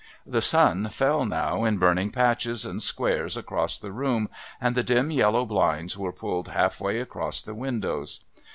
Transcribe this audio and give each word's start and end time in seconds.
The 0.25 0.41
sun 0.41 0.89
fell 0.89 1.25
now 1.25 1.63
in 1.63 1.77
burning 1.77 2.09
patches 2.09 2.65
and 2.65 2.81
squares 2.81 3.37
across 3.37 3.77
the 3.77 3.91
room 3.91 4.29
and 4.59 4.73
the 4.73 4.81
dim 4.81 5.11
yellow 5.11 5.45
blinds 5.45 5.95
were 5.95 6.11
pulled 6.11 6.47
half 6.47 6.81
way 6.81 6.99
across 6.99 7.43
the 7.43 7.53
windows. 7.53 8.21